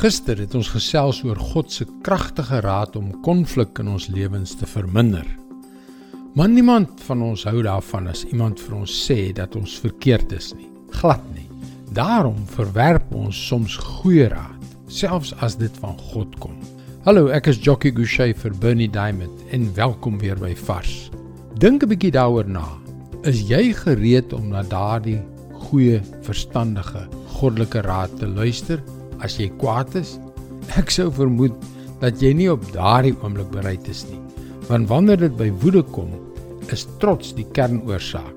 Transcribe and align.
Gister 0.00 0.38
het 0.40 0.54
ons 0.56 0.70
gesels 0.72 1.18
oor 1.26 1.36
God 1.36 1.68
se 1.68 1.84
kragtige 2.00 2.62
raad 2.64 2.94
om 2.96 3.10
konflik 3.20 3.82
in 3.82 3.90
ons 3.92 4.06
lewens 4.08 4.54
te 4.56 4.64
verminder. 4.64 5.26
Maar 6.32 6.48
niemand 6.48 7.02
van 7.04 7.20
ons 7.26 7.42
hou 7.44 7.60
daarvan 7.66 8.06
as 8.08 8.22
iemand 8.30 8.62
vir 8.64 8.78
ons 8.78 8.94
sê 8.96 9.18
dat 9.36 9.58
ons 9.60 9.74
verkeerd 9.82 10.30
is 10.32 10.54
nie. 10.56 10.70
Glad 11.02 11.20
nie. 11.34 11.44
Daarom 11.92 12.38
verwerp 12.48 13.10
ons 13.12 13.36
soms 13.50 13.74
goeie 13.76 14.30
raad, 14.32 14.62
selfs 14.88 15.34
as 15.44 15.58
dit 15.60 15.76
van 15.82 15.98
God 16.14 16.32
kom. 16.40 16.54
Hallo, 17.04 17.26
ek 17.28 17.50
is 17.52 17.60
Jockey 17.60 17.92
Gouchee 17.92 18.32
vir 18.32 18.56
Bernie 18.62 18.88
Diamond 18.88 19.42
en 19.52 19.66
welkom 19.76 20.16
weer 20.22 20.40
by 20.40 20.54
Vars. 20.62 21.10
Dink 21.60 21.84
'n 21.84 21.92
bietjie 21.92 22.14
daaroor 22.16 22.48
na. 22.48 22.64
Is 23.28 23.44
jy 23.52 23.74
gereed 23.76 24.32
om 24.32 24.48
na 24.48 24.62
daardie 24.62 25.20
goeie, 25.68 26.00
verstandige, 26.24 27.04
goddelike 27.36 27.84
raad 27.84 28.16
te 28.16 28.26
luister 28.26 28.80
as 29.24 29.38
jy 29.40 29.48
kwaad 29.60 29.94
is? 29.98 30.16
Ek 30.80 30.92
sou 30.92 31.08
vermoed 31.14 31.56
dat 32.00 32.20
jy 32.22 32.32
nie 32.36 32.48
op 32.52 32.64
daardie 32.74 33.14
oomblik 33.20 33.50
bereid 33.52 33.88
is 33.90 34.04
nie. 34.08 34.20
Want 34.70 34.88
wanneer 34.90 35.20
dit 35.20 35.34
by 35.36 35.50
woede 35.62 35.82
kom, 35.94 36.12
is 36.70 36.86
trots 37.02 37.34
die 37.36 37.46
kernoorsaak. 37.56 38.36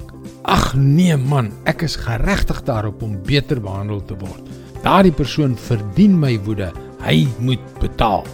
Ag 0.50 0.74
nee 0.76 1.16
man, 1.16 1.52
ek 1.70 1.86
is 1.86 1.96
geregtig 2.00 2.64
daarop 2.68 3.04
om 3.06 3.14
beter 3.28 3.62
behandel 3.64 4.02
te 4.10 4.18
word. 4.20 4.50
Daardie 4.84 5.14
persoon 5.16 5.54
verdien 5.70 6.18
my 6.20 6.34
woede. 6.44 6.72
Hy 7.06 7.24
moet 7.40 7.64
betaal. 7.80 8.26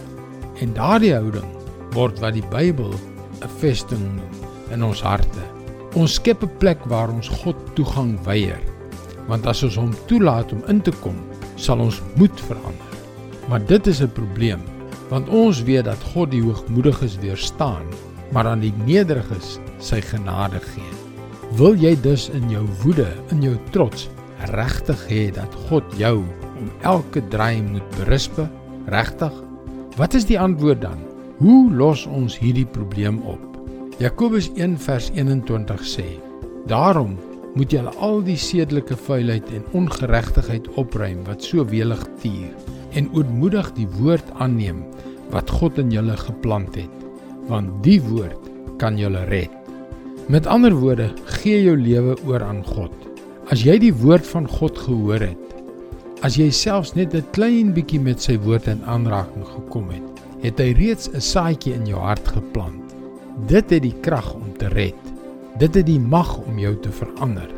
En 0.62 0.74
daardie 0.74 1.12
houding 1.14 1.46
word 1.94 2.18
wat 2.24 2.34
die 2.38 2.46
Bybel 2.50 2.94
'n 2.94 3.52
vesting 3.60 4.02
noem 4.16 4.74
in 4.74 4.82
ons 4.82 5.02
harte. 5.02 5.44
Ons 5.94 6.18
skep 6.18 6.42
'n 6.42 6.58
plek 6.58 6.82
waar 6.86 7.10
ons 7.10 7.28
God 7.28 7.56
toegang 7.76 8.18
weier 8.24 8.60
want 9.30 9.46
as 9.50 9.62
ons 9.66 9.78
hom 9.78 9.92
toelaat 10.10 10.52
om 10.54 10.62
in 10.72 10.80
te 10.82 10.92
kom, 11.04 11.16
sal 11.60 11.82
ons 11.84 12.00
moed 12.16 12.40
verander. 12.48 12.96
Maar 13.48 13.64
dit 13.66 13.86
is 13.86 14.00
'n 14.02 14.12
probleem, 14.16 14.60
want 15.08 15.28
ons 15.28 15.62
weet 15.62 15.84
dat 15.84 16.02
God 16.12 16.30
die 16.30 16.42
hoogmoediges 16.42 17.18
weerstaan, 17.18 17.84
maar 18.32 18.46
aan 18.46 18.60
die 18.60 18.74
nederiges 18.86 19.58
sy 19.78 20.00
genade 20.00 20.60
gee. 20.60 20.92
Wil 21.58 21.74
jy 21.74 21.96
dus 22.00 22.28
in 22.28 22.50
jou 22.50 22.66
woede, 22.82 23.08
in 23.30 23.42
jou 23.42 23.56
trots, 23.70 24.08
regtig 24.54 25.00
hê 25.08 25.30
dat 25.34 25.54
God 25.68 25.84
jou 25.98 26.22
om 26.58 26.70
elke 26.80 27.22
draai 27.28 27.62
moet 27.62 27.90
berispe? 27.98 28.48
Regtig? 28.86 29.32
Wat 29.96 30.14
is 30.14 30.24
die 30.24 30.40
antwoord 30.40 30.80
dan? 30.80 30.98
Hoe 31.38 31.72
los 31.72 32.06
ons 32.06 32.38
hierdie 32.38 32.66
probleem 32.66 33.18
op? 33.22 33.40
Jakobus 33.98 34.50
1 34.54 34.78
vers 34.78 35.10
21 35.14 35.82
sê: 35.84 36.06
Daarom 36.66 37.18
moet 37.54 37.72
julle 37.74 37.92
al 37.98 38.20
die 38.26 38.38
sedelike 38.38 38.96
vuilheid 39.06 39.48
en 39.54 39.66
ongeregtigheid 39.78 40.68
opruim 40.80 41.24
wat 41.26 41.42
so 41.42 41.64
welig 41.70 42.02
tier 42.22 42.52
en 42.98 43.10
ootmoedig 43.16 43.72
die 43.78 43.88
woord 43.98 44.26
aanneem 44.38 44.84
wat 45.34 45.50
God 45.50 45.78
in 45.82 45.90
julle 45.94 46.16
geplant 46.20 46.78
het 46.78 47.06
want 47.50 47.80
die 47.82 47.98
woord 48.02 48.46
kan 48.78 48.98
julle 48.98 49.24
red. 49.28 49.50
Met 50.30 50.46
ander 50.46 50.74
woorde 50.78 51.10
gee 51.40 51.64
jou 51.64 51.74
lewe 51.76 52.14
oor 52.28 52.44
aan 52.46 52.62
God. 52.64 52.92
As 53.50 53.64
jy 53.66 53.80
die 53.82 53.94
woord 53.94 54.26
van 54.30 54.46
God 54.46 54.78
gehoor 54.78 55.24
het 55.24 55.50
as 56.20 56.36
jy 56.36 56.50
selfs 56.52 56.92
net 56.94 57.14
'n 57.14 57.24
klein 57.32 57.72
bietjie 57.72 58.00
met 58.00 58.20
sy 58.20 58.36
woord 58.38 58.68
in 58.68 58.84
aanraking 58.84 59.44
gekom 59.44 59.88
het 59.90 60.20
het 60.42 60.58
hy 60.60 60.72
reeds 60.76 61.08
'n 61.08 61.20
saadjie 61.20 61.74
in 61.74 61.86
jou 61.86 61.98
hart 61.98 62.28
geplant. 62.28 62.94
Dit 63.46 63.70
het 63.70 63.82
die 63.82 63.96
krag 64.00 64.34
om 64.34 64.52
te 64.58 64.68
red 64.68 65.09
Dit 65.58 65.74
het 65.74 65.86
die 65.86 66.00
mag 66.00 66.36
om 66.38 66.58
jou 66.58 66.76
te 66.78 66.92
verander. 66.94 67.48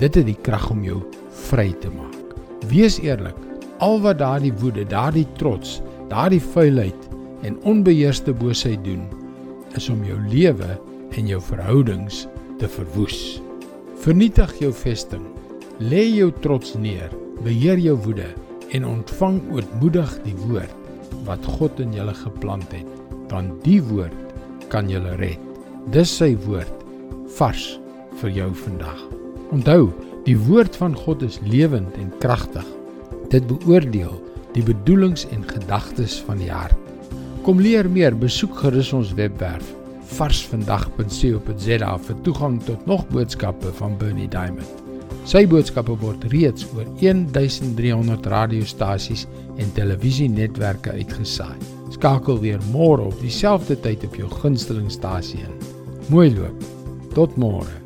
Dit 0.00 0.16
het 0.18 0.26
die 0.26 0.38
krag 0.42 0.70
om 0.70 0.82
jou 0.84 0.98
vry 1.46 1.70
te 1.80 1.90
maak. 1.94 2.34
Wees 2.70 2.98
eerlik. 3.04 3.36
Al 3.78 4.00
wat 4.00 4.18
daardie 4.18 4.54
woede, 4.56 4.86
daardie 4.88 5.26
trots, 5.36 5.80
daardie 6.08 6.40
vuilheid 6.40 7.08
en 7.44 7.58
onbeheerste 7.68 8.32
boosheid 8.32 8.80
doen, 8.84 9.04
is 9.76 9.88
om 9.92 10.00
jou 10.04 10.16
lewe 10.32 10.78
en 11.16 11.28
jou 11.28 11.40
verhoudings 11.44 12.24
te 12.58 12.68
verwoes. 12.68 13.42
Vernietig 14.00 14.56
jou 14.60 14.72
vesting. 14.72 15.22
Lê 15.78 16.06
jou 16.16 16.30
trots 16.40 16.74
neer. 16.80 17.12
Beheer 17.44 17.78
jou 17.78 17.98
woede 18.06 18.30
en 18.74 18.88
ontvang 18.88 19.42
ootmoedig 19.52 20.16
die 20.24 20.34
woord 20.48 20.72
wat 21.26 21.44
God 21.58 21.80
in 21.82 21.92
julle 21.94 22.14
geplant 22.16 22.72
het, 22.74 22.88
want 23.30 23.60
die 23.64 23.80
woord 23.82 24.16
kan 24.72 24.88
julle 24.90 25.14
red. 25.20 25.40
Dis 25.92 26.10
sy 26.18 26.32
woord 26.46 26.85
vars 27.38 27.78
vir 28.20 28.30
jou 28.30 28.50
vandag. 28.64 29.00
Onthou, 29.54 29.90
die 30.26 30.36
woord 30.48 30.76
van 30.76 30.96
God 30.96 31.22
is 31.22 31.40
lewend 31.44 31.94
en 32.00 32.12
kragtig. 32.22 32.66
Dit 33.30 33.46
beoordeel 33.50 34.14
die 34.56 34.64
bedoelings 34.64 35.26
en 35.34 35.44
gedagtes 35.48 36.16
van 36.26 36.40
die 36.40 36.50
hart. 36.50 36.78
Kom 37.44 37.60
leer 37.62 37.86
meer, 37.90 38.16
besoek 38.16 38.56
gerus 38.64 38.92
ons 38.96 39.12
webwerf 39.18 39.74
varsvandag.co.za 40.16 41.92
vir 42.08 42.18
toegang 42.22 42.58
tot 42.66 42.84
nog 42.86 43.06
boodskappe 43.10 43.72
van 43.80 43.96
Bernie 43.98 44.28
Diamond. 44.30 44.82
Sy 45.26 45.42
boodskappe 45.50 45.96
word 45.98 46.22
reeds 46.30 46.66
oor 46.76 46.86
1300 47.00 48.28
radiostasies 48.30 49.26
en 49.58 49.72
televisienetwerke 49.74 50.94
uitgesaai. 51.00 51.58
Skakel 51.96 52.38
weer 52.44 52.62
môre 52.70 53.08
op 53.10 53.18
dieselfde 53.24 53.78
tyd 53.82 54.06
op 54.06 54.16
jou 54.20 54.30
gunstelingstasie 54.38 55.42
in. 55.42 55.60
Mooi 56.12 56.30
loop. 56.36 56.75
Tot 57.16 57.32
môre. 57.40 57.85